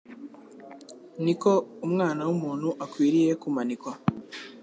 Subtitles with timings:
[1.23, 1.51] ni ko
[1.85, 3.91] Umwana w’umuntu akwiriye kumanikwa